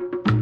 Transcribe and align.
thank 0.00 0.28
you. 0.28 0.37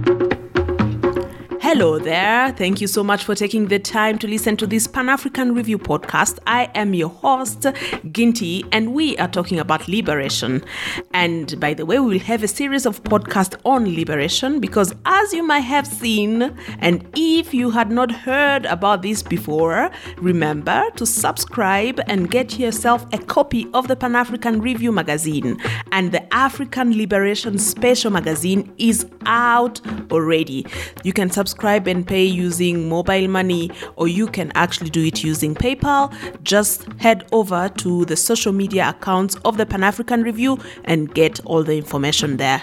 Hello 1.68 1.98
there. 1.98 2.52
Thank 2.52 2.80
you 2.80 2.86
so 2.86 3.02
much 3.02 3.24
for 3.24 3.34
taking 3.34 3.66
the 3.66 3.80
time 3.80 4.18
to 4.18 4.28
listen 4.28 4.56
to 4.58 4.68
this 4.68 4.86
Pan 4.86 5.08
African 5.08 5.52
Review 5.52 5.78
podcast. 5.78 6.38
I 6.46 6.70
am 6.76 6.94
your 6.94 7.08
host, 7.08 7.66
Ginty, 8.12 8.64
and 8.70 8.94
we 8.94 9.18
are 9.18 9.26
talking 9.26 9.58
about 9.58 9.88
liberation. 9.88 10.64
And 11.12 11.58
by 11.58 11.74
the 11.74 11.84
way, 11.84 11.98
we 11.98 12.06
will 12.06 12.24
have 12.24 12.44
a 12.44 12.48
series 12.48 12.86
of 12.86 13.02
podcasts 13.02 13.58
on 13.64 13.92
liberation 13.96 14.60
because, 14.60 14.94
as 15.06 15.32
you 15.32 15.42
might 15.42 15.66
have 15.66 15.88
seen, 15.88 16.56
and 16.78 17.04
if 17.16 17.52
you 17.52 17.72
had 17.72 17.90
not 17.90 18.12
heard 18.12 18.64
about 18.66 19.02
this 19.02 19.24
before, 19.24 19.90
remember 20.18 20.88
to 20.94 21.04
subscribe 21.04 22.00
and 22.06 22.30
get 22.30 22.60
yourself 22.60 23.04
a 23.12 23.18
copy 23.18 23.66
of 23.74 23.88
the 23.88 23.96
Pan 23.96 24.14
African 24.14 24.60
Review 24.60 24.92
magazine. 24.92 25.60
And 25.90 26.12
the 26.12 26.32
African 26.32 26.96
Liberation 26.96 27.58
Special 27.58 28.12
magazine 28.12 28.72
is 28.78 29.04
out 29.26 29.80
already. 30.12 30.64
You 31.02 31.12
can 31.12 31.28
subscribe 31.28 31.55
subscribe 31.56 31.88
and 31.88 32.06
pay 32.06 32.22
using 32.22 32.86
mobile 32.86 33.28
money, 33.28 33.70
or 33.96 34.08
you 34.08 34.26
can 34.26 34.52
actually 34.54 34.90
do 34.90 35.02
it 35.02 35.24
using 35.24 35.54
PayPal. 35.54 36.12
Just 36.42 36.86
head 36.98 37.26
over 37.32 37.70
to 37.78 38.04
the 38.04 38.16
social 38.16 38.52
media 38.52 38.90
accounts 38.90 39.36
of 39.46 39.56
the 39.56 39.64
Pan 39.64 39.82
African 39.82 40.22
Review 40.22 40.58
and 40.84 41.14
get 41.14 41.40
all 41.46 41.62
the 41.62 41.78
information 41.78 42.36
there. 42.36 42.62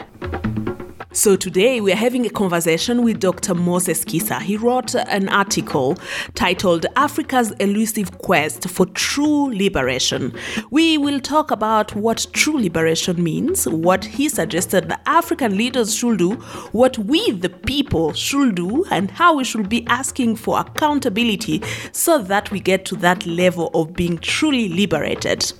So 1.15 1.35
today 1.35 1.79
we 1.79 1.91
are 1.91 1.95
having 1.95 2.25
a 2.25 2.29
conversation 2.31 3.03
with 3.03 3.19
Dr. 3.19 3.53
Moses 3.53 4.03
Khisa. 4.03 4.41
He 4.41 4.57
wrote 4.57 4.95
an 4.95 5.29
article 5.29 5.95
titled 6.33 6.87
Africa's 6.95 7.51
Elusive 7.59 8.17
Quest 8.17 8.67
for 8.67 8.87
True 8.87 9.55
Liberation. 9.55 10.33
We 10.71 10.97
will 10.97 11.19
talk 11.19 11.51
about 11.51 11.95
what 11.95 12.25
true 12.33 12.59
liberation 12.59 13.23
means, 13.23 13.67
what 13.67 14.05
he 14.05 14.27
suggested 14.27 14.89
the 14.89 14.99
African 15.07 15.55
leaders 15.55 15.93
should 15.93 16.17
do, 16.17 16.31
what 16.71 16.97
we 16.97 17.29
the 17.29 17.49
people 17.49 18.13
should 18.13 18.55
do, 18.55 18.83
and 18.89 19.11
how 19.11 19.35
we 19.35 19.43
should 19.43 19.69
be 19.69 19.85
asking 19.85 20.37
for 20.37 20.59
accountability 20.59 21.61
so 21.91 22.23
that 22.23 22.49
we 22.49 22.59
get 22.59 22.85
to 22.85 22.95
that 22.95 23.27
level 23.27 23.69
of 23.75 23.93
being 23.93 24.17
truly 24.17 24.67
liberated. 24.67 25.53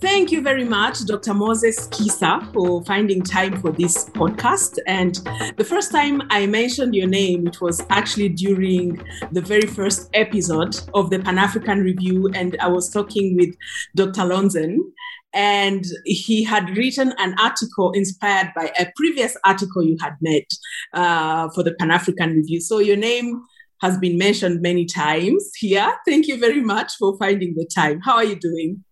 Thank 0.00 0.32
you 0.32 0.42
very 0.42 0.64
much, 0.64 1.04
Dr. 1.06 1.34
Moses 1.34 1.86
Khisa, 1.88 2.52
for 2.52 2.84
finding 2.84 3.22
time 3.22 3.60
for 3.60 3.70
this 3.70 4.08
podcast. 4.10 4.78
And 4.86 5.14
the 5.56 5.64
first 5.64 5.92
time 5.92 6.22
I 6.30 6.46
mentioned 6.46 6.94
your 6.94 7.06
name, 7.06 7.46
it 7.46 7.60
was 7.60 7.84
actually 7.90 8.30
during 8.30 9.00
the 9.32 9.40
very 9.40 9.66
first 9.66 10.10
episode 10.14 10.76
of 10.94 11.10
the 11.10 11.18
Pan 11.18 11.38
African 11.38 11.80
Review. 11.80 12.30
And 12.34 12.56
I 12.60 12.68
was 12.68 12.90
talking 12.90 13.36
with 13.36 13.54
Dr. 13.94 14.22
Lonzen, 14.22 14.78
and 15.32 15.84
he 16.04 16.42
had 16.44 16.76
written 16.76 17.12
an 17.18 17.34
article 17.38 17.92
inspired 17.92 18.52
by 18.56 18.72
a 18.78 18.86
previous 18.96 19.36
article 19.44 19.82
you 19.82 19.96
had 20.00 20.14
made 20.20 20.46
uh, 20.92 21.48
for 21.50 21.62
the 21.62 21.74
Pan 21.74 21.90
African 21.90 22.34
Review. 22.34 22.60
So 22.60 22.78
your 22.78 22.96
name 22.96 23.42
has 23.80 23.96
been 23.98 24.18
mentioned 24.18 24.60
many 24.60 24.84
times 24.84 25.50
here. 25.56 25.90
Thank 26.06 26.26
you 26.26 26.38
very 26.38 26.60
much 26.60 26.92
for 26.98 27.16
finding 27.18 27.54
the 27.54 27.66
time. 27.66 28.00
How 28.00 28.16
are 28.16 28.24
you 28.24 28.36
doing? 28.36 28.84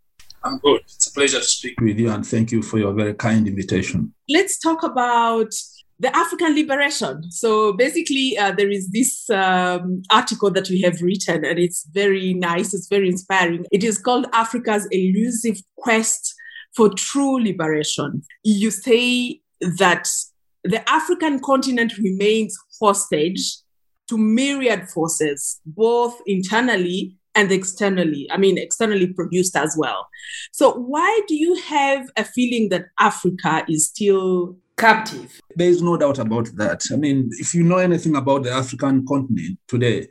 I'm 0.48 0.58
good. 0.58 0.80
It's 0.84 1.06
a 1.08 1.12
pleasure 1.12 1.38
to 1.40 1.44
speak 1.44 1.78
with 1.80 1.98
you 1.98 2.10
and 2.10 2.26
thank 2.26 2.50
you 2.50 2.62
for 2.62 2.78
your 2.78 2.94
very 2.94 3.12
kind 3.12 3.46
invitation. 3.46 4.14
Let's 4.30 4.58
talk 4.58 4.82
about 4.82 5.52
the 6.00 6.14
African 6.16 6.54
liberation. 6.54 7.30
So 7.30 7.74
basically, 7.74 8.38
uh, 8.38 8.52
there 8.52 8.70
is 8.70 8.88
this 8.90 9.28
um, 9.28 10.02
article 10.10 10.50
that 10.52 10.70
we 10.70 10.80
have 10.82 11.02
written, 11.02 11.44
and 11.44 11.58
it's 11.58 11.86
very 11.92 12.32
nice, 12.32 12.72
it's 12.72 12.88
very 12.88 13.08
inspiring. 13.08 13.66
It 13.72 13.84
is 13.84 13.98
called 13.98 14.26
Africa's 14.32 14.88
Elusive 14.90 15.60
Quest 15.76 16.34
for 16.74 16.88
True 16.94 17.42
Liberation. 17.42 18.22
You 18.42 18.70
say 18.70 19.42
that 19.60 20.08
the 20.64 20.88
African 20.88 21.40
continent 21.40 21.98
remains 21.98 22.56
hostage 22.80 23.58
to 24.08 24.16
myriad 24.16 24.88
forces, 24.88 25.60
both 25.66 26.18
internally 26.26 27.17
and 27.34 27.52
externally, 27.52 28.28
I 28.30 28.36
mean, 28.36 28.58
externally 28.58 29.06
produced 29.08 29.56
as 29.56 29.76
well. 29.78 30.08
So, 30.52 30.72
why 30.72 31.20
do 31.28 31.34
you 31.34 31.54
have 31.54 32.08
a 32.16 32.24
feeling 32.24 32.68
that 32.70 32.86
Africa 32.98 33.64
is 33.68 33.86
still 33.86 34.56
captive? 34.76 35.40
There's 35.54 35.82
no 35.82 35.96
doubt 35.96 36.18
about 36.18 36.48
that. 36.56 36.82
I 36.92 36.96
mean, 36.96 37.30
if 37.32 37.54
you 37.54 37.64
know 37.64 37.78
anything 37.78 38.16
about 38.16 38.44
the 38.44 38.52
African 38.52 39.04
continent 39.06 39.58
today, 39.66 40.08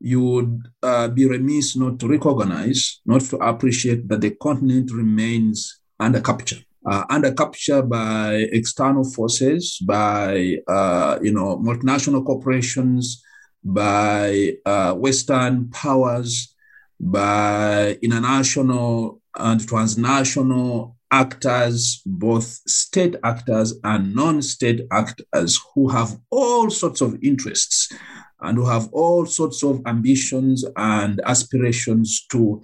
you 0.00 0.20
would 0.22 0.62
uh, 0.82 1.08
be 1.08 1.26
remiss 1.26 1.76
not 1.76 1.98
to 2.00 2.08
recognize, 2.08 3.00
not 3.04 3.22
to 3.22 3.36
appreciate 3.36 4.08
that 4.08 4.20
the 4.20 4.30
continent 4.30 4.90
remains 4.92 5.80
under 6.00 6.20
capture. 6.20 6.58
Uh, 6.86 7.04
under 7.08 7.32
capture 7.32 7.80
by 7.80 8.46
external 8.52 9.04
forces, 9.04 9.78
by 9.86 10.58
uh, 10.68 11.18
you 11.22 11.32
know 11.32 11.56
multinational 11.58 12.24
corporations, 12.24 13.22
by 13.64 14.52
uh, 14.66 14.92
Western 14.92 15.70
powers, 15.70 16.53
by 17.00 17.98
international 18.02 19.20
and 19.36 19.66
transnational 19.66 20.96
actors, 21.10 22.02
both 22.06 22.44
state 22.66 23.16
actors 23.22 23.74
and 23.84 24.14
non 24.14 24.42
state 24.42 24.82
actors, 24.90 25.58
who 25.74 25.88
have 25.88 26.18
all 26.30 26.70
sorts 26.70 27.00
of 27.00 27.16
interests 27.22 27.92
and 28.40 28.58
who 28.58 28.66
have 28.66 28.88
all 28.92 29.24
sorts 29.26 29.62
of 29.62 29.80
ambitions 29.86 30.64
and 30.76 31.20
aspirations 31.24 32.26
to 32.30 32.62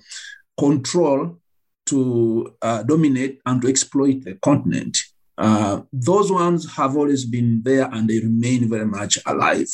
control, 0.59 1.39
to 1.87 2.55
uh, 2.63 2.83
dominate, 2.83 3.41
and 3.47 3.63
to 3.63 3.69
exploit 3.69 4.25
the 4.25 4.35
continent. 4.43 4.99
Uh, 5.39 5.81
those 5.91 6.31
ones 6.31 6.71
have 6.77 6.97
always 6.97 7.25
been 7.25 7.63
there 7.65 7.89
and 7.93 8.09
they 8.09 8.19
remain 8.19 8.69
very 8.69 8.85
much 8.85 9.17
alive. 9.27 9.69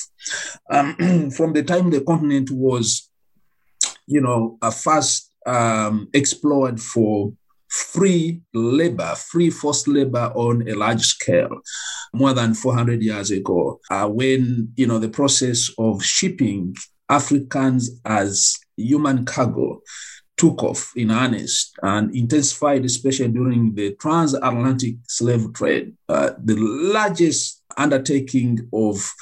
Um, 0.70 1.30
from 1.36 1.54
the 1.54 1.64
time 1.64 1.90
the 1.90 2.02
continent 2.02 2.50
was 2.52 3.10
you 4.06 4.20
know, 4.20 4.58
a 4.62 4.70
first 4.70 5.32
um, 5.46 6.08
explored 6.12 6.80
for 6.80 7.32
free 7.68 8.40
labor, 8.54 9.14
free 9.16 9.50
forced 9.50 9.88
labor 9.88 10.32
on 10.34 10.68
a 10.68 10.74
large 10.74 11.02
scale, 11.02 11.60
more 12.12 12.32
than 12.32 12.54
400 12.54 13.02
years 13.02 13.30
ago, 13.30 13.80
uh, 13.90 14.08
when, 14.08 14.72
you 14.76 14.86
know, 14.86 14.98
the 14.98 15.08
process 15.08 15.70
of 15.78 16.02
shipping 16.02 16.74
Africans 17.08 18.00
as 18.04 18.56
human 18.76 19.24
cargo 19.24 19.80
took 20.36 20.62
off 20.62 20.92
in 20.96 21.10
earnest 21.10 21.74
and 21.82 22.14
intensified, 22.14 22.84
especially 22.84 23.28
during 23.28 23.74
the 23.74 23.94
transatlantic 23.94 24.96
slave 25.08 25.52
trade, 25.54 25.94
uh, 26.08 26.30
the 26.44 26.56
largest 26.56 27.62
undertaking 27.76 28.68
of 28.72 29.12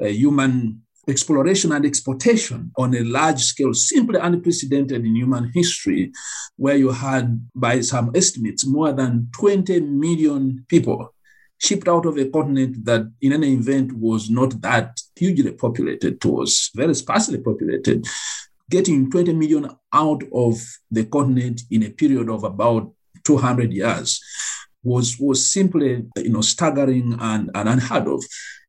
uh, 0.00 0.06
human 0.06 0.82
exploration 1.08 1.72
and 1.72 1.84
exportation 1.84 2.70
on 2.76 2.94
a 2.94 3.02
large 3.02 3.40
scale, 3.40 3.74
simply 3.74 4.18
unprecedented 4.20 5.04
in 5.04 5.16
human 5.16 5.50
history, 5.52 6.12
where 6.56 6.76
you 6.76 6.90
had, 6.90 7.40
by 7.54 7.80
some 7.80 8.12
estimates, 8.14 8.66
more 8.66 8.92
than 8.92 9.28
20 9.34 9.80
million 9.80 10.64
people 10.68 11.12
shipped 11.62 11.86
out 11.86 12.06
of 12.06 12.18
a 12.18 12.28
continent 12.28 12.84
that, 12.84 13.10
in 13.20 13.32
any 13.32 13.52
event, 13.54 13.92
was 13.92 14.28
not 14.28 14.60
that 14.62 15.00
hugely 15.14 15.52
populated, 15.52 16.14
it 16.14 16.24
was 16.24 16.70
very 16.74 16.94
sparsely 16.94 17.38
populated. 17.38 18.04
Getting 18.68 19.10
20 19.10 19.32
million 19.34 19.70
out 19.92 20.22
of 20.32 20.60
the 20.90 21.04
continent 21.04 21.62
in 21.70 21.84
a 21.84 21.90
period 21.90 22.28
of 22.28 22.42
about 22.42 22.92
200 23.24 23.72
years 23.72 24.20
was, 24.82 25.16
was 25.20 25.46
simply 25.46 26.04
you 26.16 26.30
know, 26.30 26.40
staggering 26.40 27.16
and, 27.20 27.50
and 27.54 27.68
unheard 27.68 28.08
of. 28.08 28.24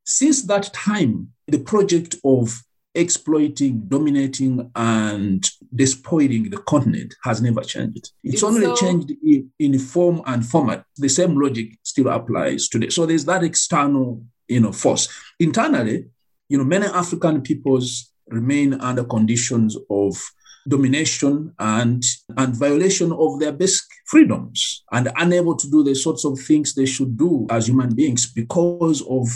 Since 0.05 0.43
that 0.43 0.73
time, 0.73 1.29
the 1.47 1.59
project 1.59 2.15
of 2.23 2.61
exploiting, 2.95 3.83
dominating, 3.87 4.69
and 4.75 5.49
despoiling 5.73 6.49
the 6.49 6.57
continent 6.57 7.15
has 7.23 7.41
never 7.41 7.61
changed. 7.61 8.11
It's, 8.23 8.35
it's 8.35 8.43
only 8.43 8.65
so... 8.65 8.75
changed 8.75 9.11
in, 9.23 9.51
in, 9.59 9.79
form 9.79 10.21
and 10.25 10.45
format. 10.45 10.85
The 10.97 11.09
same 11.09 11.39
logic 11.39 11.77
still 11.83 12.09
applies 12.09 12.67
today. 12.67 12.89
So 12.89 13.05
there's 13.05 13.25
that 13.25 13.43
external, 13.43 14.23
you 14.47 14.59
know, 14.59 14.71
force. 14.71 15.09
Internally, 15.39 16.05
you 16.49 16.57
know, 16.57 16.63
many 16.63 16.85
African 16.85 17.41
peoples 17.41 18.11
remain 18.27 18.75
under 18.75 19.03
conditions 19.03 19.75
of 19.89 20.21
domination 20.67 21.53
and, 21.59 22.03
and 22.37 22.55
violation 22.55 23.11
of 23.11 23.39
their 23.39 23.51
basic 23.51 23.85
freedoms 24.05 24.83
and 24.91 25.11
unable 25.17 25.55
to 25.55 25.69
do 25.69 25.83
the 25.83 25.95
sorts 25.95 26.23
of 26.25 26.39
things 26.39 26.73
they 26.73 26.85
should 26.85 27.17
do 27.17 27.45
as 27.49 27.67
human 27.67 27.93
beings 27.93 28.31
because 28.31 29.01
of 29.09 29.27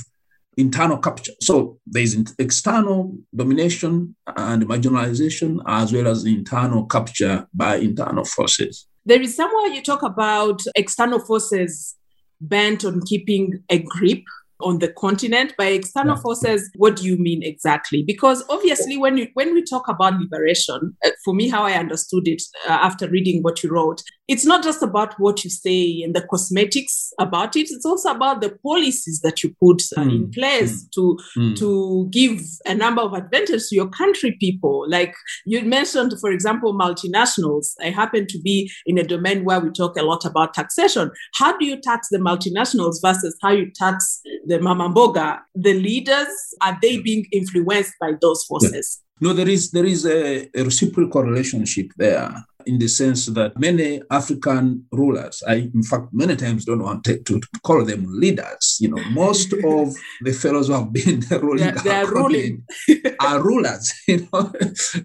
internal 0.57 0.97
capture. 0.97 1.33
So 1.41 1.79
there's 1.85 2.17
external 2.39 3.15
domination 3.35 4.15
and 4.35 4.63
marginalization, 4.63 5.59
as 5.67 5.93
well 5.93 6.07
as 6.07 6.25
internal 6.25 6.85
capture 6.85 7.47
by 7.53 7.77
internal 7.77 8.25
forces. 8.25 8.87
There 9.05 9.21
is 9.21 9.35
somewhere 9.35 9.67
you 9.67 9.81
talk 9.81 10.03
about 10.03 10.61
external 10.75 11.19
forces 11.19 11.95
bent 12.41 12.83
on 12.83 13.01
keeping 13.05 13.63
a 13.69 13.79
grip 13.79 14.23
on 14.59 14.79
the 14.79 14.87
continent 14.87 15.53
by 15.57 15.67
external 15.67 16.15
yeah. 16.15 16.21
forces 16.21 16.69
what 16.77 16.95
do 16.95 17.05
you 17.05 17.15
mean 17.17 17.43
exactly 17.43 18.03
because 18.03 18.43
obviously 18.49 18.97
when 18.97 19.15
you 19.17 19.27
when 19.35 19.53
we 19.53 19.63
talk 19.63 19.87
about 19.87 20.19
liberation 20.19 20.97
uh, 21.05 21.11
for 21.27 21.33
me, 21.33 21.49
how 21.49 21.63
I 21.63 21.73
understood 21.73 22.25
it 22.25 22.41
uh, 22.69 22.71
after 22.71 23.09
reading 23.09 23.43
what 23.43 23.61
you 23.61 23.69
wrote, 23.69 24.01
it's 24.29 24.45
not 24.45 24.63
just 24.63 24.81
about 24.81 25.13
what 25.19 25.43
you 25.43 25.49
say 25.49 26.01
and 26.01 26.15
the 26.15 26.21
cosmetics 26.21 27.11
about 27.19 27.57
it. 27.57 27.67
It's 27.69 27.85
also 27.85 28.11
about 28.11 28.39
the 28.39 28.57
policies 28.63 29.19
that 29.25 29.43
you 29.43 29.53
put 29.61 29.81
uh, 29.97 30.03
mm. 30.03 30.15
in 30.15 30.31
place 30.31 30.85
mm. 30.85 30.91
to 30.91 31.19
mm. 31.37 31.57
to 31.57 32.07
give 32.11 32.39
a 32.65 32.73
number 32.73 33.01
of 33.01 33.11
advantages 33.11 33.67
to 33.67 33.75
your 33.75 33.89
country 33.89 34.37
people. 34.39 34.85
Like 34.87 35.13
you 35.45 35.61
mentioned, 35.63 36.13
for 36.21 36.31
example, 36.31 36.73
multinationals. 36.73 37.73
I 37.83 37.89
happen 37.89 38.25
to 38.27 38.39
be 38.39 38.71
in 38.85 38.97
a 38.97 39.03
domain 39.03 39.43
where 39.43 39.59
we 39.59 39.69
talk 39.71 39.97
a 39.97 40.03
lot 40.03 40.23
about 40.23 40.53
taxation. 40.53 41.11
How 41.33 41.57
do 41.57 41.65
you 41.65 41.75
tax 41.81 42.07
the 42.09 42.19
multinationals 42.19 43.01
versus 43.01 43.37
how 43.41 43.51
you 43.51 43.69
tax 43.75 44.21
the 44.45 44.59
mamamboga? 44.59 45.39
The 45.55 45.73
leaders 45.73 46.29
are 46.61 46.77
they 46.81 46.99
being 46.99 47.25
influenced 47.33 47.95
by 47.99 48.13
those 48.21 48.45
forces? 48.45 49.01
Yeah. 49.01 49.06
No, 49.19 49.33
there 49.33 49.49
is 49.49 49.71
there 49.71 49.85
is 49.85 50.05
a, 50.05 50.49
a 50.55 50.63
reciprocal 50.63 51.23
relationship 51.23 51.87
there 51.97 52.31
in 52.67 52.77
the 52.77 52.87
sense 52.87 53.25
that 53.27 53.57
many 53.57 54.01
African 54.11 54.85
rulers, 54.91 55.41
I 55.47 55.71
in 55.73 55.83
fact 55.83 56.09
many 56.11 56.35
times 56.35 56.65
don't 56.65 56.83
want 56.83 57.03
to, 57.05 57.19
to 57.23 57.41
call 57.63 57.83
them 57.83 58.05
leaders. 58.07 58.77
You 58.79 58.89
know, 58.89 59.03
most 59.11 59.53
of 59.63 59.95
the 60.21 60.33
fellows 60.33 60.67
who 60.67 60.73
have 60.73 60.93
been 60.93 61.21
ruling, 61.31 61.73
they, 61.75 61.81
they 61.81 61.95
are, 61.95 62.11
ruling. 62.11 62.63
are 63.19 63.41
rulers. 63.41 63.93
You 64.07 64.27
know, 64.31 64.51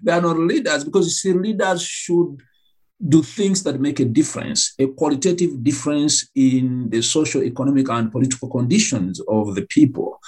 they 0.01 0.11
are 0.11 0.21
not 0.21 0.37
leaders 0.37 0.83
because 0.83 1.05
you 1.05 1.11
see, 1.11 1.33
leaders 1.33 1.81
should 1.81 2.37
do 3.05 3.21
things 3.21 3.63
that 3.63 3.81
make 3.81 3.99
a 3.99 4.05
difference, 4.05 4.73
a 4.79 4.87
qualitative 4.87 5.61
difference 5.63 6.29
in 6.35 6.89
the 6.89 7.01
social, 7.01 7.43
economic, 7.43 7.89
and 7.89 8.11
political 8.11 8.49
conditions 8.49 9.19
of 9.27 9.55
the 9.55 9.63
people. 9.63 10.19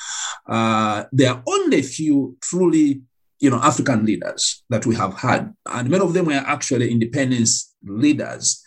Uh, 0.48 1.06
there 1.12 1.32
are 1.32 1.44
only 1.48 1.80
a 1.80 1.84
few 1.84 2.36
truly 2.42 3.02
you 3.40 3.50
know, 3.50 3.60
African 3.62 4.06
leaders 4.06 4.64
that 4.70 4.86
we 4.86 4.96
have 4.96 5.16
had. 5.16 5.54
And 5.68 5.90
many 5.90 6.04
of 6.04 6.14
them 6.14 6.26
were 6.26 6.34
actually 6.34 6.92
independence 6.92 7.74
leaders. 7.84 8.62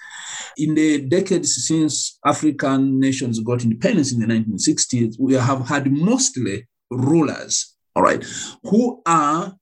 In 0.57 0.75
the 0.75 1.03
decades 1.03 1.67
since 1.67 2.19
African 2.25 3.01
nations 3.01 3.41
got 3.41 3.63
independence 3.63 4.13
in 4.13 4.21
the 4.21 4.27
1960s, 4.27 5.17
we 5.19 5.35
have 5.35 5.69
had 5.69 5.91
mostly 5.91 6.67
rulers, 6.91 7.77
all 7.95 8.03
right, 8.03 8.25
who 8.65 9.03
are, 9.07 9.55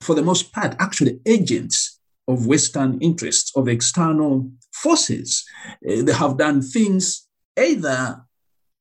for 0.00 0.14
the 0.14 0.22
most 0.22 0.52
part, 0.52 0.76
actually 0.78 1.20
agents 1.26 1.98
of 2.28 2.46
Western 2.46 2.98
interests, 3.00 3.52
of 3.56 3.68
external 3.68 4.50
forces. 4.72 5.44
Uh, 5.88 6.02
they 6.02 6.12
have 6.12 6.38
done 6.38 6.62
things 6.62 7.26
either 7.58 8.20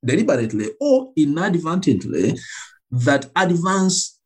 deliberately 0.06 0.70
or 0.80 1.12
inadvertently 1.18 2.38
that 2.92 3.30
advance 3.36 4.19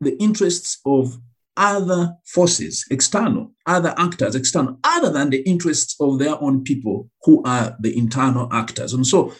the 0.00 0.16
interests 0.22 0.80
of 0.84 1.18
other 1.56 2.14
forces, 2.24 2.84
external, 2.90 3.52
other 3.66 3.94
actors, 3.96 4.34
external, 4.34 4.78
other 4.82 5.10
than 5.10 5.30
the 5.30 5.42
interests 5.42 5.94
of 6.00 6.18
their 6.18 6.40
own 6.42 6.64
people 6.64 7.08
who 7.22 7.42
are 7.44 7.76
the 7.80 7.96
internal 7.96 8.52
actors. 8.52 8.92
And 8.92 9.06
so 9.06 9.32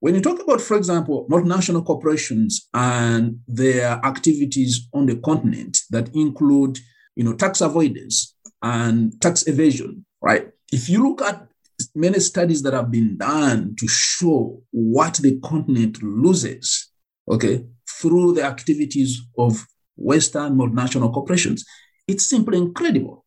when 0.00 0.16
you 0.16 0.20
talk 0.20 0.42
about, 0.42 0.60
for 0.60 0.76
example, 0.76 1.26
multinational 1.30 1.84
corporations 1.84 2.68
and 2.74 3.38
their 3.46 4.00
activities 4.04 4.88
on 4.92 5.06
the 5.06 5.16
continent 5.16 5.78
that 5.90 6.12
include, 6.14 6.78
you 7.14 7.22
know, 7.22 7.34
tax 7.34 7.60
avoidance 7.60 8.34
and 8.62 9.20
tax 9.20 9.46
evasion, 9.46 10.04
right? 10.20 10.48
If 10.72 10.88
you 10.88 11.06
look 11.08 11.22
at 11.22 11.46
many 11.94 12.18
studies 12.18 12.62
that 12.62 12.72
have 12.72 12.90
been 12.90 13.16
done 13.16 13.76
to 13.78 13.86
show 13.88 14.60
what 14.72 15.14
the 15.18 15.38
continent 15.40 16.02
loses, 16.02 16.90
okay, 17.28 17.64
through 17.88 18.34
the 18.34 18.42
activities 18.42 19.20
of 19.38 19.64
Western 19.96 20.56
multinational 20.56 21.12
corporations. 21.12 21.64
It's 22.08 22.26
simply 22.26 22.58
incredible. 22.58 23.24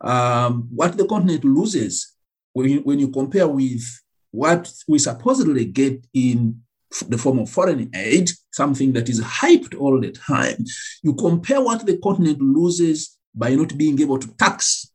Um, 0.00 0.68
what 0.74 0.96
the 0.96 1.06
continent 1.06 1.44
loses 1.44 2.14
when 2.52 2.70
you, 2.70 2.80
when 2.80 2.98
you 2.98 3.08
compare 3.08 3.48
with 3.48 3.82
what 4.30 4.70
we 4.86 4.98
supposedly 4.98 5.64
get 5.64 6.06
in 6.12 6.60
the 7.08 7.18
form 7.18 7.38
of 7.38 7.50
foreign 7.50 7.90
aid, 7.94 8.30
something 8.52 8.92
that 8.92 9.08
is 9.08 9.20
hyped 9.20 9.78
all 9.78 10.00
the 10.00 10.10
time. 10.10 10.64
You 11.02 11.14
compare 11.14 11.60
what 11.60 11.84
the 11.84 11.98
continent 11.98 12.40
loses 12.40 13.18
by 13.34 13.54
not 13.54 13.76
being 13.76 14.00
able 14.00 14.18
to 14.18 14.28
tax, 14.36 14.90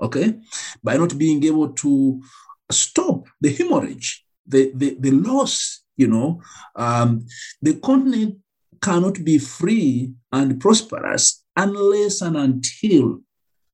okay, 0.00 0.34
by 0.82 0.96
not 0.96 1.16
being 1.18 1.42
able 1.44 1.70
to 1.70 2.22
stop 2.70 3.26
the 3.40 3.52
hemorrhage, 3.52 4.24
the, 4.46 4.72
the, 4.74 4.96
the 5.00 5.10
loss, 5.10 5.82
you 5.96 6.06
know. 6.06 6.40
Um, 6.76 7.26
the 7.62 7.74
continent 7.74 8.36
cannot 8.80 9.24
be 9.24 9.38
free 9.38 10.12
and 10.32 10.60
prosperous 10.60 11.44
unless 11.56 12.20
and 12.22 12.36
until 12.36 13.20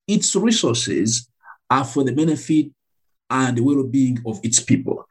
its 0.07 0.35
resources 0.37 1.29
are 1.71 1.85
for 1.85 2.05
the 2.05 2.13
benefit 2.13 2.71
and 3.31 3.57
the 3.57 3.63
well-being 3.63 4.19
of 4.27 4.39
its 4.43 4.61
people. 4.61 5.07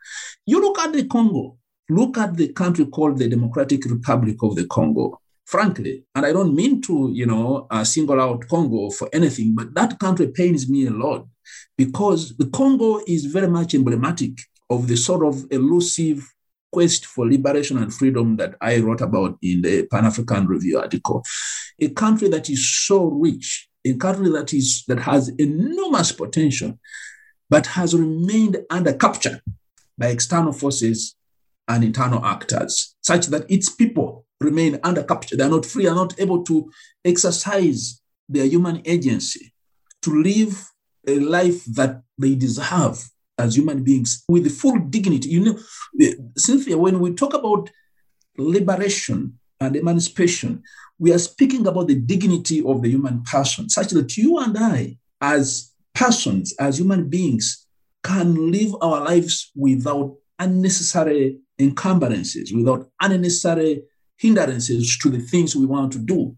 You 0.46 0.62
look 0.62 0.80
at 0.80 0.94
the 0.94 1.06
Congo, 1.06 1.58
look 1.90 2.18
at 2.18 2.36
the 2.36 2.50
country 2.54 2.86
called 2.86 3.18
the 3.18 3.30
Democratic 3.30 3.86
Republic 3.86 4.38
of 4.44 4.56
the 4.56 4.66
Congo. 4.68 5.20
Frankly, 5.46 6.06
and 6.16 6.26
I 6.26 6.32
don't 6.32 6.56
mean 6.56 6.82
to, 6.84 7.12
you 7.14 7.26
know, 7.26 7.68
uh, 7.70 7.84
single 7.84 8.20
out 8.20 8.48
Congo 8.48 8.90
for 8.92 9.10
anything, 9.12 9.54
but 9.54 9.74
that 9.74 10.00
country 10.00 10.28
pains 10.28 10.70
me 10.70 10.88
a 10.88 10.92
lot 10.92 11.28
because 11.78 12.36
the 12.38 12.48
Congo 12.48 13.02
is 13.08 13.26
very 13.26 13.48
much 13.48 13.76
emblematic 13.76 14.32
of 14.70 14.88
the 14.88 14.96
sort 14.96 15.26
of 15.26 15.46
elusive 15.52 16.34
quest 16.74 17.06
for 17.06 17.30
liberation 17.30 17.78
and 17.78 17.94
freedom 17.94 18.36
that 18.38 18.56
I 18.60 18.80
wrote 18.80 19.02
about 19.02 19.38
in 19.42 19.62
the 19.62 19.88
Pan 19.88 20.06
African 20.06 20.48
Review 20.48 20.80
article. 20.80 21.24
A 21.80 21.90
country 21.90 22.28
that 22.30 22.50
is 22.50 22.68
so 22.68 23.06
rich, 23.06 23.70
a 23.86 23.94
country 23.94 24.30
that 24.32 24.54
is 24.54 24.84
that 24.88 25.00
has 25.00 25.30
enormous 25.38 26.12
potential, 26.12 26.78
but 27.50 27.68
has 27.68 27.94
remained 27.96 28.58
under 28.70 28.94
capture 28.94 29.42
by 29.98 30.08
external 30.08 30.52
forces 30.52 31.16
and 31.68 31.84
internal 31.84 32.26
actors, 32.26 32.96
such 33.02 33.28
that 33.28 33.50
its 33.50 33.70
people 33.70 34.26
remain 34.42 34.80
under 34.84 35.04
capture. 35.04 35.38
They 35.38 35.44
are 35.44 35.50
not 35.50 35.66
free, 35.66 35.88
are 35.88 35.96
not 35.96 36.20
able 36.20 36.44
to 36.44 36.70
exercise 37.06 38.02
their 38.28 38.46
human 38.46 38.82
agency, 38.86 39.54
to 40.02 40.22
live 40.22 40.70
a 41.08 41.20
life 41.20 41.64
that 41.66 42.02
they 42.18 42.36
deserve 42.36 43.10
as 43.38 43.56
human 43.56 43.84
beings 43.84 44.24
with 44.28 44.52
full 44.52 44.80
dignity. 44.80 45.30
You 45.30 45.46
know, 45.46 45.60
Cynthia, 46.38 46.78
when 46.78 47.00
we 47.00 47.14
talk 47.14 47.34
about 47.34 47.70
liberation 48.38 49.40
and 49.60 49.76
emancipation, 49.76 50.64
we 51.00 51.12
are 51.14 51.20
speaking 51.20 51.68
about 51.68 51.88
the 51.88 51.96
dignity 51.96 52.64
of 52.64 52.82
the 52.82 52.90
human 52.90 53.24
person, 53.24 53.70
such 53.70 53.90
that 53.90 54.16
you 54.18 54.40
and 54.40 54.58
I, 54.58 54.98
as 55.22 55.72
persons, 55.94 56.54
as 56.60 56.80
human 56.80 57.10
beings, 57.10 57.68
can 58.04 58.52
live 58.52 58.76
our 58.82 59.04
lives 59.04 59.52
without 59.56 60.16
unnecessary 60.40 61.40
encumbrances, 61.60 62.52
without 62.54 62.90
unnecessary 63.02 63.84
hindrances 64.18 64.98
to 65.02 65.10
the 65.10 65.20
things 65.20 65.56
we 65.56 65.66
want 65.66 65.92
to 65.94 66.00
do. 66.00 66.36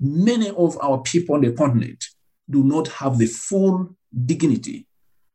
Many 0.00 0.50
of 0.50 0.78
our 0.82 0.98
people 1.02 1.34
on 1.34 1.42
the 1.42 1.52
continent 1.52 2.04
do 2.50 2.64
not 2.64 2.88
have 2.88 3.18
the 3.18 3.26
full 3.26 3.96
dignity 4.24 4.87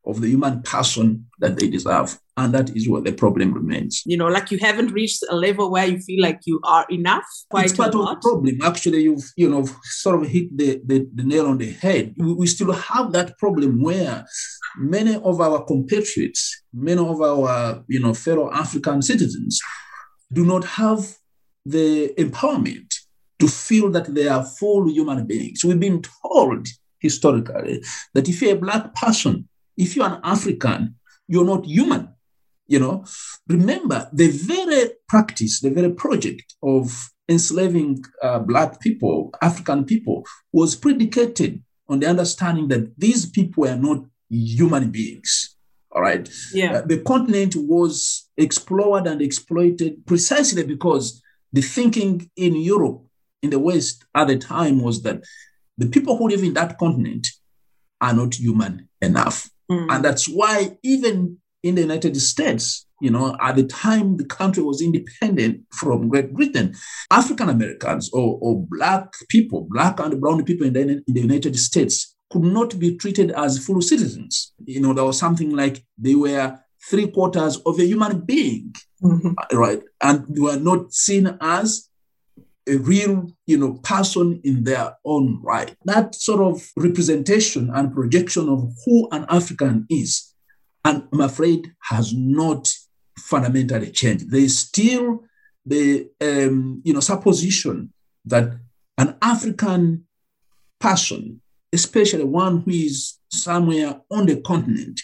of 0.06 0.20
the 0.20 0.28
human 0.28 0.62
person 0.62 1.26
that 1.38 1.58
they 1.58 1.68
deserve. 1.68 2.18
And 2.36 2.52
that 2.52 2.76
is 2.76 2.88
where 2.88 3.00
the 3.00 3.12
problem 3.12 3.54
remains. 3.54 4.02
You 4.04 4.16
know, 4.16 4.26
like 4.26 4.50
you 4.50 4.58
haven't 4.58 4.92
reached 4.92 5.24
a 5.30 5.36
level 5.36 5.70
where 5.70 5.86
you 5.86 5.98
feel 5.98 6.20
like 6.20 6.40
you 6.46 6.60
are 6.64 6.84
enough. 6.90 7.24
Quite 7.48 7.66
it's 7.66 7.76
part 7.76 7.94
of 7.94 8.06
the 8.06 8.16
problem. 8.20 8.58
Actually, 8.62 9.02
you've 9.02 9.30
you 9.36 9.48
know 9.48 9.68
sort 9.84 10.20
of 10.20 10.28
hit 10.28 10.56
the, 10.56 10.80
the, 10.84 11.08
the 11.14 11.22
nail 11.22 11.46
on 11.46 11.58
the 11.58 11.70
head. 11.70 12.12
We, 12.16 12.34
we 12.34 12.46
still 12.48 12.72
have 12.72 13.12
that 13.12 13.38
problem 13.38 13.82
where 13.82 14.26
many 14.76 15.14
of 15.14 15.40
our 15.40 15.64
compatriots, 15.64 16.62
many 16.72 17.00
of 17.00 17.22
our 17.22 17.84
you 17.86 18.00
know 18.00 18.14
fellow 18.14 18.52
African 18.52 19.00
citizens 19.00 19.60
do 20.32 20.44
not 20.44 20.64
have 20.64 21.16
the 21.64 22.12
empowerment 22.18 22.92
to 23.38 23.48
feel 23.48 23.90
that 23.90 24.12
they 24.12 24.28
are 24.28 24.44
full 24.44 24.88
human 24.88 25.26
beings. 25.26 25.64
We've 25.64 25.78
been 25.78 26.02
told 26.02 26.66
historically 26.98 27.82
that 28.14 28.28
if 28.28 28.42
you're 28.42 28.56
a 28.56 28.58
black 28.58 28.94
person, 28.94 29.48
if 29.76 29.96
you're 29.96 30.06
an 30.06 30.20
African, 30.22 30.96
you're 31.28 31.44
not 31.44 31.64
human. 31.64 32.08
You 32.66 32.80
know, 32.80 33.04
remember 33.46 34.08
the 34.12 34.28
very 34.28 34.90
practice, 35.06 35.60
the 35.60 35.70
very 35.70 35.92
project 35.92 36.54
of 36.62 37.10
enslaving 37.28 38.02
uh, 38.22 38.38
Black 38.38 38.80
people, 38.80 39.30
African 39.42 39.84
people, 39.84 40.24
was 40.52 40.74
predicated 40.74 41.62
on 41.88 42.00
the 42.00 42.06
understanding 42.06 42.68
that 42.68 42.98
these 42.98 43.26
people 43.26 43.62
were 43.62 43.76
not 43.76 44.04
human 44.30 44.90
beings. 44.90 45.56
All 45.92 46.02
right. 46.02 46.28
Yeah. 46.52 46.78
Uh, 46.78 46.82
the 46.82 46.98
continent 46.98 47.54
was 47.56 48.28
explored 48.36 49.06
and 49.06 49.22
exploited 49.22 50.04
precisely 50.06 50.64
because 50.64 51.22
the 51.52 51.60
thinking 51.60 52.30
in 52.36 52.56
Europe, 52.56 53.04
in 53.42 53.50
the 53.50 53.60
West 53.60 54.04
at 54.14 54.26
the 54.26 54.38
time, 54.38 54.82
was 54.82 55.02
that 55.02 55.22
the 55.78 55.86
people 55.86 56.16
who 56.16 56.28
live 56.28 56.42
in 56.42 56.54
that 56.54 56.78
continent 56.78 57.28
are 58.00 58.12
not 58.12 58.34
human 58.34 58.88
enough. 59.00 59.48
Mm. 59.70 59.86
And 59.90 60.04
that's 60.04 60.28
why 60.28 60.76
even 60.82 61.38
in 61.62 61.74
the 61.74 61.80
United 61.80 62.16
States, 62.20 62.86
you 63.00 63.10
know, 63.10 63.36
at 63.40 63.56
the 63.56 63.64
time 63.64 64.16
the 64.16 64.24
country 64.24 64.62
was 64.62 64.82
independent 64.82 65.62
from 65.72 66.08
Great 66.08 66.32
Britain, 66.32 66.74
African 67.10 67.48
Americans 67.48 68.10
or, 68.12 68.38
or 68.40 68.66
black 68.68 69.12
people, 69.28 69.66
black 69.70 70.00
and 70.00 70.20
brown 70.20 70.44
people 70.44 70.66
in 70.66 70.74
the, 70.74 70.80
in 70.80 71.14
the 71.14 71.20
United 71.20 71.58
States 71.58 72.14
could 72.30 72.42
not 72.42 72.78
be 72.78 72.96
treated 72.96 73.30
as 73.32 73.64
full 73.64 73.80
citizens. 73.80 74.52
You 74.64 74.80
know, 74.80 74.92
there 74.92 75.04
was 75.04 75.18
something 75.18 75.50
like 75.54 75.84
they 75.98 76.14
were 76.14 76.58
three 76.90 77.10
quarters 77.10 77.56
of 77.64 77.78
a 77.78 77.84
human 77.84 78.20
being, 78.20 78.74
mm-hmm. 79.02 79.56
right? 79.56 79.82
And 80.02 80.24
they 80.28 80.40
were 80.40 80.58
not 80.58 80.92
seen 80.92 81.36
as 81.40 81.88
a 82.68 82.76
real, 82.76 83.30
you 83.46 83.58
know, 83.58 83.74
person 83.82 84.40
in 84.44 84.64
their 84.64 84.96
own 85.04 85.40
right. 85.42 85.76
That 85.84 86.14
sort 86.14 86.40
of 86.40 86.66
representation 86.76 87.70
and 87.74 87.94
projection 87.94 88.48
of 88.48 88.72
who 88.84 89.08
an 89.12 89.26
African 89.28 89.86
is, 89.90 90.32
and 90.84 91.06
I'm 91.12 91.20
afraid 91.20 91.72
has 91.82 92.12
not 92.14 92.72
fundamentally 93.18 93.90
changed. 93.90 94.30
There 94.30 94.40
is 94.40 94.58
still 94.58 95.24
the, 95.66 96.08
um, 96.20 96.82
you 96.84 96.92
know, 96.92 97.00
supposition 97.00 97.92
that 98.24 98.54
an 98.98 99.16
African 99.20 100.06
person, 100.78 101.40
especially 101.72 102.24
one 102.24 102.60
who 102.60 102.70
is 102.70 103.18
somewhere 103.30 104.00
on 104.10 104.26
the 104.26 104.40
continent, 104.40 105.00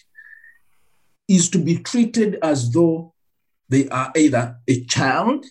is 1.28 1.48
to 1.50 1.58
be 1.58 1.76
treated 1.78 2.38
as 2.42 2.70
though 2.72 3.14
they 3.68 3.88
are 3.88 4.10
either 4.16 4.56
a 4.68 4.84
child, 4.84 5.44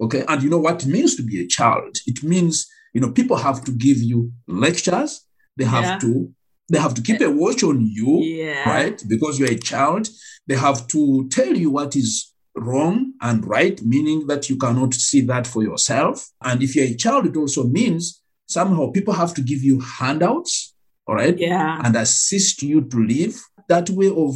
okay, 0.00 0.24
and 0.28 0.42
you 0.42 0.50
know 0.50 0.58
what 0.58 0.82
it 0.82 0.88
means 0.88 1.16
to 1.16 1.22
be 1.22 1.40
a 1.40 1.46
child. 1.46 1.96
It 2.06 2.22
means 2.22 2.66
you 2.92 3.00
know 3.00 3.10
people 3.10 3.36
have 3.36 3.64
to 3.64 3.72
give 3.72 3.98
you 3.98 4.32
lectures. 4.46 5.26
They 5.56 5.64
have 5.64 5.84
yeah. 5.84 5.98
to 5.98 6.34
they 6.68 6.78
have 6.78 6.94
to 6.94 7.02
keep 7.02 7.20
a 7.20 7.30
watch 7.30 7.62
on 7.62 7.80
you, 7.80 8.20
yeah. 8.22 8.68
right? 8.68 9.02
Because 9.06 9.38
you're 9.38 9.50
a 9.50 9.58
child. 9.58 10.08
They 10.46 10.56
have 10.56 10.86
to 10.88 11.28
tell 11.28 11.56
you 11.56 11.70
what 11.70 11.94
is 11.94 12.32
wrong 12.56 13.12
and 13.20 13.46
right, 13.46 13.80
meaning 13.82 14.26
that 14.26 14.48
you 14.50 14.56
cannot 14.56 14.94
see 14.94 15.20
that 15.22 15.46
for 15.46 15.62
yourself. 15.62 16.28
And 16.42 16.62
if 16.62 16.74
you're 16.74 16.86
a 16.86 16.94
child, 16.94 17.26
it 17.26 17.36
also 17.36 17.64
means 17.64 18.22
somehow 18.46 18.90
people 18.90 19.14
have 19.14 19.34
to 19.34 19.42
give 19.42 19.62
you 19.62 19.80
handouts, 19.80 20.74
all 21.06 21.14
right? 21.14 21.38
Yeah. 21.38 21.80
And 21.84 21.94
assist 21.96 22.62
you 22.62 22.82
to 22.82 22.96
live. 22.96 23.40
That 23.68 23.90
way 23.90 24.08
of 24.08 24.34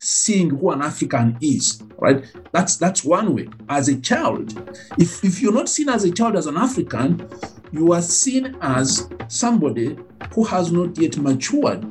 seeing 0.00 0.50
who 0.50 0.70
an 0.70 0.80
African 0.80 1.36
is, 1.42 1.82
right? 1.98 2.24
That's 2.52 2.76
that's 2.76 3.04
one 3.04 3.34
way. 3.34 3.48
As 3.68 3.88
a 3.88 4.00
child, 4.00 4.56
if, 4.98 5.22
if 5.22 5.42
you're 5.42 5.52
not 5.52 5.68
seen 5.68 5.88
as 5.88 6.04
a 6.04 6.10
child 6.10 6.36
as 6.36 6.46
an 6.46 6.56
African, 6.56 7.28
you 7.72 7.92
are 7.92 8.02
seen 8.02 8.56
as 8.62 9.08
somebody 9.28 9.96
who 10.34 10.44
has 10.44 10.72
not 10.72 10.96
yet 10.98 11.16
matured, 11.18 11.84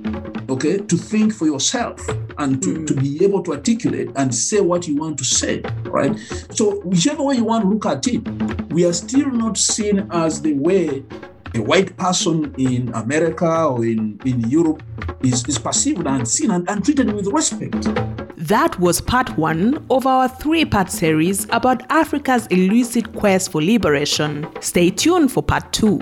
okay, 0.49 0.77
to 0.77 0.97
think 0.97 1.33
for 1.33 1.45
yourself 1.45 2.05
and 2.37 2.61
to, 2.63 2.69
mm. 2.69 2.87
to 2.87 2.93
be 2.95 3.23
able 3.23 3.43
to 3.43 3.53
articulate 3.53 4.09
and 4.15 4.33
say 4.33 4.59
what 4.59 4.87
you 4.87 4.95
want 4.95 5.17
to 5.19 5.23
say, 5.23 5.61
right? 5.85 6.17
So 6.51 6.81
whichever 6.81 7.23
way 7.23 7.35
you 7.35 7.45
want 7.45 7.63
to 7.63 7.69
look 7.69 7.85
at 7.85 8.07
it, 8.07 8.27
we 8.71 8.85
are 8.85 8.93
still 8.93 9.29
not 9.29 9.57
seen 9.57 10.07
as 10.11 10.41
the 10.41 10.53
way 10.53 11.03
a 11.55 11.61
white 11.61 11.95
person 11.97 12.53
in 12.57 12.89
America 12.93 13.65
or 13.65 13.85
in, 13.85 14.19
in 14.25 14.41
Europe 14.49 14.83
is, 15.23 15.45
is 15.47 15.57
perceived 15.57 16.05
and 16.05 16.27
seen 16.27 16.51
and, 16.51 16.69
and 16.69 16.83
treated 16.83 17.11
with 17.13 17.27
respect. 17.27 17.87
That 18.37 18.79
was 18.79 19.01
part 19.01 19.37
one 19.37 19.85
of 19.89 20.07
our 20.07 20.27
three 20.27 20.65
part 20.65 20.91
series 20.91 21.45
about 21.49 21.83
Africa's 21.91 22.47
elusive 22.47 23.13
quest 23.13 23.51
for 23.51 23.61
liberation. 23.61 24.47
Stay 24.61 24.89
tuned 24.89 25.31
for 25.31 25.43
part 25.43 25.71
two. 25.73 25.99